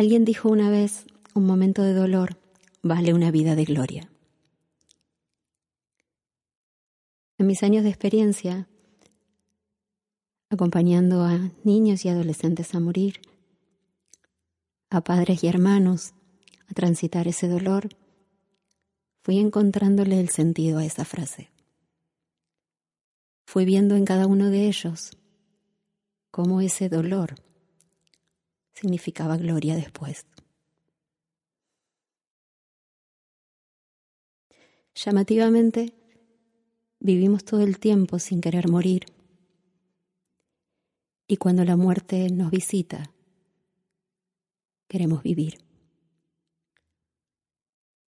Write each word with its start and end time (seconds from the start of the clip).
Alguien 0.00 0.24
dijo 0.24 0.48
una 0.48 0.70
vez, 0.70 1.04
un 1.34 1.44
momento 1.44 1.82
de 1.82 1.92
dolor 1.92 2.38
vale 2.82 3.12
una 3.12 3.30
vida 3.30 3.54
de 3.54 3.66
gloria. 3.66 4.10
En 7.36 7.46
mis 7.46 7.62
años 7.62 7.82
de 7.82 7.90
experiencia, 7.90 8.66
acompañando 10.48 11.22
a 11.24 11.50
niños 11.64 12.06
y 12.06 12.08
adolescentes 12.08 12.74
a 12.74 12.80
morir, 12.80 13.20
a 14.88 15.02
padres 15.02 15.44
y 15.44 15.48
hermanos 15.48 16.14
a 16.66 16.72
transitar 16.72 17.28
ese 17.28 17.46
dolor, 17.46 17.90
fui 19.22 19.38
encontrándole 19.38 20.18
el 20.18 20.30
sentido 20.30 20.78
a 20.78 20.84
esa 20.86 21.04
frase. 21.04 21.50
Fui 23.44 23.66
viendo 23.66 23.96
en 23.96 24.06
cada 24.06 24.26
uno 24.26 24.48
de 24.48 24.66
ellos 24.66 25.10
cómo 26.30 26.62
ese 26.62 26.88
dolor 26.88 27.34
significaba 28.80 29.36
gloria 29.36 29.76
después. 29.76 30.26
Llamativamente, 34.94 35.92
vivimos 36.98 37.44
todo 37.44 37.60
el 37.62 37.78
tiempo 37.78 38.18
sin 38.18 38.40
querer 38.40 38.68
morir. 38.68 39.04
Y 41.26 41.36
cuando 41.36 41.64
la 41.64 41.76
muerte 41.76 42.28
nos 42.30 42.50
visita, 42.50 43.12
queremos 44.88 45.22
vivir. 45.22 45.58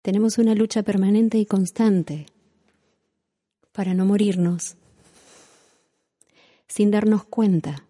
Tenemos 0.00 0.38
una 0.38 0.54
lucha 0.54 0.82
permanente 0.82 1.38
y 1.38 1.46
constante 1.46 2.26
para 3.72 3.94
no 3.94 4.04
morirnos, 4.04 4.76
sin 6.66 6.90
darnos 6.90 7.24
cuenta 7.24 7.86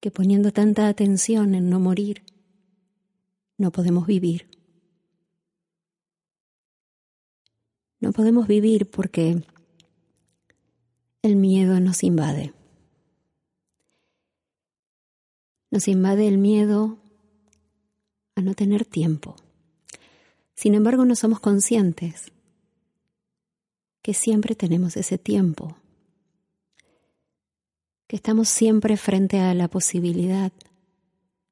que 0.00 0.10
poniendo 0.10 0.52
tanta 0.52 0.88
atención 0.88 1.54
en 1.54 1.70
no 1.70 1.80
morir, 1.80 2.22
no 3.56 3.72
podemos 3.72 4.06
vivir. 4.06 4.48
No 8.00 8.12
podemos 8.12 8.46
vivir 8.46 8.88
porque 8.88 9.42
el 11.22 11.36
miedo 11.36 11.80
nos 11.80 12.04
invade. 12.04 12.52
Nos 15.70 15.88
invade 15.88 16.28
el 16.28 16.38
miedo 16.38 16.98
a 18.36 18.40
no 18.40 18.54
tener 18.54 18.84
tiempo. 18.84 19.34
Sin 20.54 20.74
embargo, 20.74 21.04
no 21.04 21.16
somos 21.16 21.40
conscientes 21.40 22.32
que 24.00 24.14
siempre 24.14 24.54
tenemos 24.54 24.96
ese 24.96 25.18
tiempo, 25.18 25.76
que 28.08 28.16
estamos 28.16 28.48
siempre 28.48 28.96
frente 28.96 29.38
a 29.38 29.52
la 29.54 29.68
posibilidad 29.68 30.50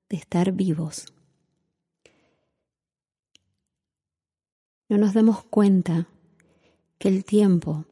de 0.09 0.17
estar 0.17 0.53
vivos. 0.53 1.05
No 4.89 4.97
nos 4.97 5.13
damos 5.13 5.45
cuenta 5.45 6.09
que 6.99 7.09
el 7.09 7.25
tiempo 7.25 7.85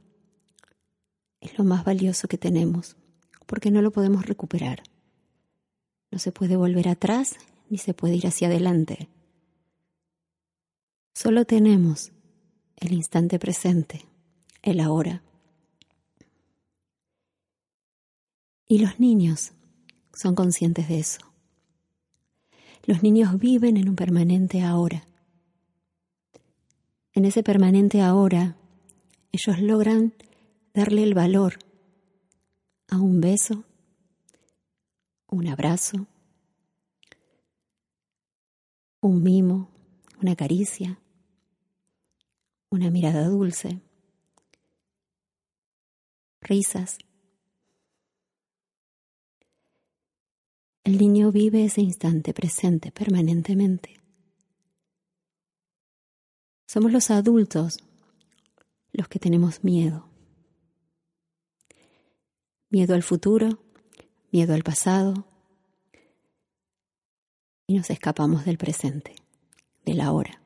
es 1.40 1.58
lo 1.58 1.64
más 1.64 1.84
valioso 1.84 2.26
que 2.26 2.38
tenemos, 2.38 2.96
porque 3.46 3.70
no 3.70 3.82
lo 3.82 3.92
podemos 3.92 4.24
recuperar. 4.24 4.82
No 6.10 6.18
se 6.18 6.32
puede 6.32 6.56
volver 6.56 6.88
atrás 6.88 7.36
ni 7.68 7.76
se 7.76 7.92
puede 7.92 8.14
ir 8.14 8.26
hacia 8.26 8.48
adelante. 8.48 9.08
Solo 11.12 11.44
tenemos 11.44 12.12
el 12.76 12.92
instante 12.92 13.38
presente, 13.38 14.06
el 14.62 14.80
ahora. 14.80 15.23
Y 18.66 18.78
los 18.78 18.98
niños 18.98 19.52
son 20.12 20.34
conscientes 20.34 20.88
de 20.88 20.98
eso. 20.98 21.20
Los 22.86 23.02
niños 23.02 23.38
viven 23.38 23.76
en 23.76 23.88
un 23.88 23.96
permanente 23.96 24.62
ahora. 24.62 25.06
En 27.12 27.24
ese 27.24 27.42
permanente 27.42 28.02
ahora 28.02 28.56
ellos 29.32 29.60
logran 29.60 30.14
darle 30.74 31.02
el 31.02 31.14
valor 31.14 31.58
a 32.88 32.98
un 32.98 33.20
beso, 33.20 33.64
un 35.28 35.48
abrazo, 35.48 36.06
un 39.00 39.22
mimo, 39.22 39.70
una 40.20 40.36
caricia, 40.36 40.98
una 42.70 42.90
mirada 42.90 43.28
dulce, 43.28 43.80
risas. 46.40 46.98
El 50.84 50.98
niño 50.98 51.32
vive 51.32 51.64
ese 51.64 51.80
instante 51.80 52.34
presente 52.34 52.92
permanentemente. 52.92 54.02
Somos 56.66 56.92
los 56.92 57.10
adultos 57.10 57.78
los 58.92 59.08
que 59.08 59.18
tenemos 59.18 59.64
miedo. 59.64 60.08
Miedo 62.68 62.94
al 62.94 63.02
futuro, 63.02 63.64
miedo 64.30 64.52
al 64.52 64.62
pasado, 64.62 65.26
y 67.66 67.76
nos 67.76 67.88
escapamos 67.88 68.44
del 68.44 68.58
presente, 68.58 69.16
del 69.86 70.02
ahora. 70.02 70.42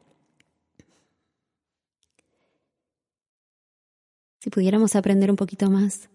Si 4.41 4.51
pudiéramos 4.51 4.95
aprender 4.95 5.31
un 5.31 5.37
poquito 5.37 5.69
más 5.69 6.09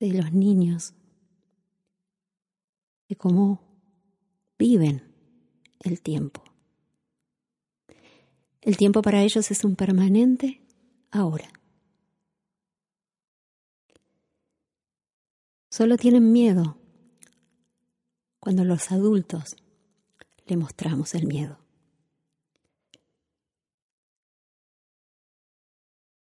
de 0.00 0.14
los 0.14 0.32
niños, 0.32 0.94
de 3.08 3.16
cómo 3.16 3.60
viven 4.58 5.02
el 5.80 6.00
tiempo. 6.00 6.42
El 8.60 8.76
tiempo 8.76 9.02
para 9.02 9.22
ellos 9.22 9.50
es 9.50 9.64
un 9.64 9.76
permanente 9.76 10.60
ahora. 11.10 11.48
Solo 15.70 15.96
tienen 15.96 16.32
miedo 16.32 16.78
cuando 18.40 18.64
los 18.64 18.90
adultos 18.90 19.56
le 20.46 20.56
mostramos 20.56 21.14
el 21.14 21.26
miedo. 21.26 21.58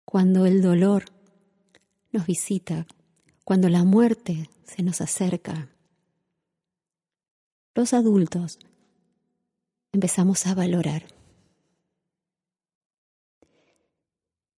Cuando 0.05 0.45
el 0.45 0.61
dolor 0.61 1.05
nos 2.11 2.25
visita, 2.25 2.87
cuando 3.43 3.69
la 3.69 3.83
muerte 3.83 4.49
se 4.63 4.83
nos 4.83 5.01
acerca, 5.01 5.72
los 7.75 7.93
adultos 7.93 8.59
empezamos 9.91 10.45
a 10.47 10.55
valorar 10.55 11.05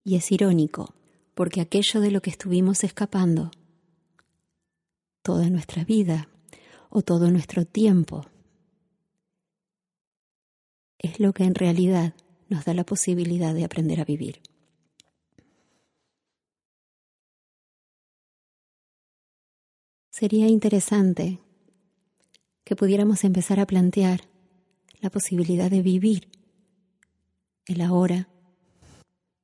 Y 0.08 0.16
es 0.16 0.32
irónico, 0.32 0.94
porque 1.34 1.62
aquello 1.62 2.00
de 2.00 2.12
lo 2.12 2.22
que 2.22 2.30
estuvimos 2.30 2.84
escapando 2.84 3.50
toda 5.24 5.50
nuestra 5.50 5.84
vida 5.84 6.30
o 6.92 7.02
todo 7.02 7.32
nuestro 7.32 7.66
tiempo 7.66 8.24
es 11.00 11.20
lo 11.20 11.34
que 11.34 11.44
en 11.44 11.56
realidad 11.56 12.14
nos 12.50 12.66
da 12.66 12.76
la 12.76 12.86
posibilidad 12.86 13.56
de 13.56 13.66
aprender 13.66 14.00
a 14.00 14.06
vivir. 14.06 14.44
Sería 20.12 20.48
interesante 20.48 21.40
que 22.66 22.76
pudiéramos 22.76 23.24
empezar 23.24 23.62
a 23.62 23.66
plantear 23.66 24.22
la 25.00 25.10
posibilidad 25.10 25.72
de 25.72 25.82
vivir 25.82 26.30
el 27.68 27.82
ahora 27.82 28.28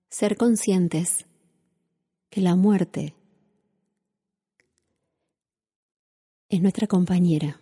ser 0.09 0.35
conscientes 0.35 1.25
que 2.29 2.41
la 2.41 2.55
muerte 2.55 3.15
es 6.49 6.61
nuestra 6.61 6.87
compañera 6.87 7.61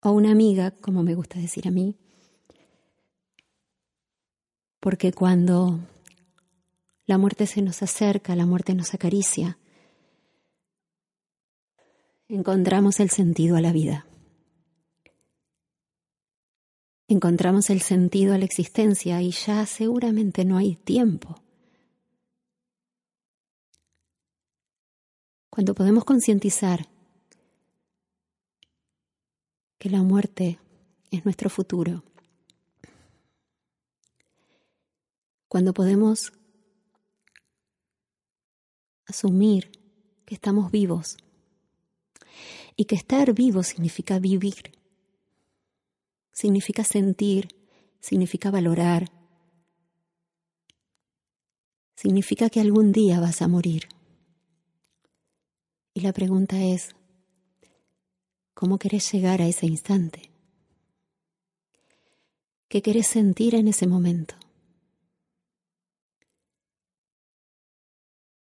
o 0.00 0.12
una 0.12 0.30
amiga, 0.30 0.70
como 0.70 1.02
me 1.02 1.14
gusta 1.14 1.38
decir 1.38 1.66
a 1.66 1.70
mí, 1.70 1.96
porque 4.80 5.12
cuando 5.12 5.80
la 7.04 7.18
muerte 7.18 7.46
se 7.46 7.62
nos 7.62 7.82
acerca, 7.82 8.36
la 8.36 8.46
muerte 8.46 8.74
nos 8.74 8.94
acaricia, 8.94 9.58
encontramos 12.28 13.00
el 13.00 13.10
sentido 13.10 13.56
a 13.56 13.60
la 13.60 13.72
vida. 13.72 14.06
Encontramos 17.08 17.70
el 17.70 17.80
sentido 17.80 18.34
a 18.34 18.38
la 18.38 18.44
existencia 18.44 19.22
y 19.22 19.30
ya 19.30 19.64
seguramente 19.64 20.44
no 20.44 20.58
hay 20.58 20.76
tiempo. 20.76 21.42
Cuando 25.48 25.74
podemos 25.74 26.04
concientizar 26.04 26.86
que 29.78 29.88
la 29.88 30.02
muerte 30.02 30.58
es 31.10 31.24
nuestro 31.24 31.48
futuro, 31.48 32.04
cuando 35.48 35.72
podemos 35.72 36.32
asumir 39.06 39.72
que 40.26 40.34
estamos 40.34 40.70
vivos 40.70 41.16
Y 42.80 42.84
que 42.84 42.94
estar 42.94 43.34
vivo 43.34 43.64
significa 43.64 44.20
vivir, 44.20 44.70
significa 46.30 46.84
sentir, 46.84 47.48
significa 47.98 48.52
valorar, 48.52 49.10
significa 51.96 52.48
que 52.48 52.60
algún 52.60 52.92
día 52.92 53.18
vas 53.18 53.42
a 53.42 53.48
morir. 53.48 53.88
Y 55.92 56.02
la 56.02 56.12
pregunta 56.12 56.62
es, 56.62 56.94
¿cómo 58.54 58.78
querés 58.78 59.10
llegar 59.12 59.42
a 59.42 59.48
ese 59.48 59.66
instante? 59.66 60.30
¿Qué 62.68 62.80
querés 62.80 63.08
sentir 63.08 63.56
en 63.56 63.66
ese 63.66 63.88
momento? 63.88 64.36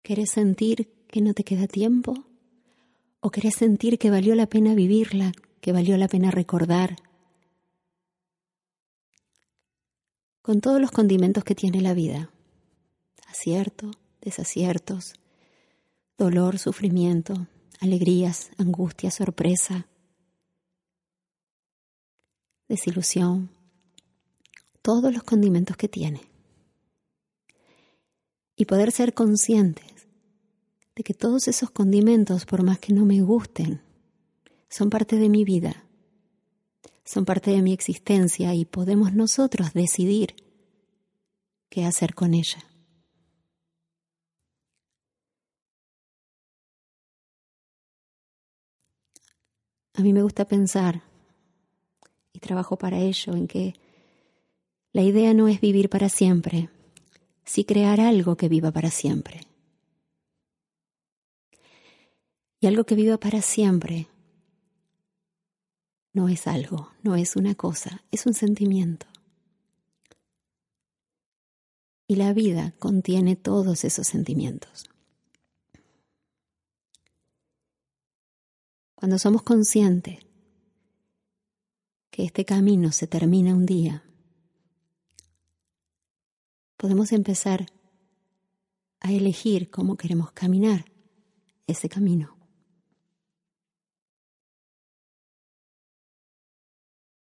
¿Querés 0.04 0.30
sentir 0.30 0.94
que 1.07 1.22
no 1.22 1.34
te 1.34 1.44
queda 1.44 1.66
tiempo? 1.66 2.26
¿O 3.27 3.29
querés 3.29 3.56
sentir 3.56 4.00
que 4.00 4.09
valió 4.09 4.35
la 4.35 4.47
pena 4.47 4.74
vivirla, 4.74 5.33
que 5.59 5.74
valió 5.74 5.97
la 5.97 6.07
pena 6.07 6.31
recordar? 6.31 6.95
Con 10.41 10.62
todos 10.62 10.79
los 10.79 10.91
condimentos 10.91 11.44
que 11.44 11.53
tiene 11.53 11.81
la 11.81 11.94
vida. 11.94 12.31
Acierto, 13.27 13.91
desaciertos, 14.21 15.15
dolor, 16.18 16.57
sufrimiento, 16.57 17.47
alegrías, 17.81 18.50
angustia, 18.57 19.12
sorpresa, 19.12 19.89
desilusión, 22.69 23.50
todos 24.81 25.13
los 25.13 25.24
condimentos 25.24 25.75
que 25.75 25.89
tiene. 25.89 26.21
Y 28.56 28.63
poder 28.63 28.94
ser 28.94 29.13
conscientes 29.13 29.96
de 30.97 31.03
que 31.03 31.13
todos 31.13 31.47
esos 31.47 31.69
condimentos, 31.69 32.47
por 32.47 32.63
más 32.63 32.79
que 32.79 32.91
no 32.91 33.05
me 33.05 33.21
gusten, 33.21 33.81
son 34.67 34.89
parte 34.89 35.17
de 35.17 35.29
mi 35.29 35.45
vida, 35.45 35.85
son 37.05 37.23
parte 37.23 37.51
de 37.51 37.61
mi 37.61 37.71
existencia 37.71 38.55
y 38.55 38.65
podemos 38.65 39.13
nosotros 39.13 39.73
decidir 39.73 40.35
qué 41.69 41.85
hacer 41.85 42.15
con 42.15 42.33
ella. 42.33 42.65
A 49.93 50.01
mí 50.01 50.13
me 50.13 50.23
gusta 50.23 50.45
pensar, 50.45 51.03
y 52.33 52.39
trabajo 52.39 52.75
para 52.75 52.97
ello, 52.97 53.33
en 53.33 53.47
que 53.47 53.75
la 54.93 55.03
idea 55.03 55.35
no 55.35 55.47
es 55.47 55.61
vivir 55.61 55.89
para 55.89 56.09
siempre, 56.09 56.69
sí 57.45 57.65
crear 57.65 58.01
algo 58.01 58.35
que 58.35 58.50
viva 58.50 58.71
para 58.71 58.89
siempre. 58.89 59.46
Y 62.59 62.68
algo 62.68 62.86
que 62.86 62.95
viva 62.95 63.18
para 63.18 63.42
siempre 63.42 64.07
no 66.13 66.30
es 66.30 66.48
algo, 66.48 66.92
no 67.04 67.15
es 67.15 67.36
una 67.36 67.54
cosa, 67.54 68.04
es 68.12 68.25
un 68.25 68.33
sentimiento. 68.33 69.06
Y 72.07 72.15
la 72.15 72.33
vida 72.33 72.74
contiene 72.80 73.36
todos 73.36 73.83
esos 73.83 74.07
sentimientos. 74.07 74.89
Cuando 78.95 79.19
somos 79.19 79.44
conscientes 79.44 80.19
que 82.10 82.24
este 82.24 82.45
camino 82.45 82.92
se 82.92 83.06
termina 83.06 83.53
un 83.53 83.68
día, 83.68 84.03
podemos 86.77 87.12
empezar 87.12 87.68
a 89.01 89.12
elegir 89.12 89.69
cómo 89.69 89.98
queremos 89.98 90.31
caminar 90.31 90.86
ese 91.68 91.89
camino. 91.89 92.37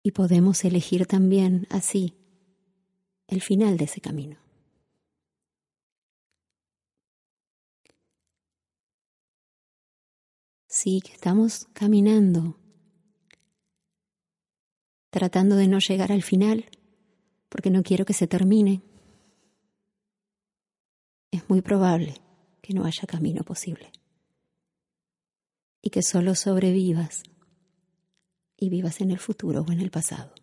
Y 0.06 0.12
podemos 0.12 0.62
elegir 0.66 1.06
también 1.06 1.66
así 1.70 2.14
el 3.26 3.40
final 3.40 3.78
de 3.78 3.86
ese 3.86 4.02
camino. 4.02 4.36
Sí, 10.68 11.00
que 11.00 11.12
estamos 11.12 11.68
caminando, 11.72 12.58
tratando 15.08 15.56
de 15.56 15.68
no 15.68 15.78
llegar 15.78 16.12
al 16.12 16.22
final, 16.22 16.68
porque 17.48 17.70
no 17.70 17.82
quiero 17.82 18.04
que 18.04 18.12
se 18.12 18.26
termine. 18.26 18.82
Es 21.30 21.48
muy 21.48 21.62
probable 21.62 22.16
que 22.60 22.74
no 22.74 22.84
haya 22.84 23.06
camino 23.06 23.42
posible 23.42 23.90
y 25.80 25.88
que 25.88 26.02
solo 26.02 26.34
sobrevivas 26.34 27.22
y 28.64 28.70
vivas 28.70 29.00
en 29.00 29.10
el 29.10 29.18
futuro 29.18 29.62
o 29.62 29.72
en 29.72 29.80
el 29.80 29.90
pasado. 29.90 30.34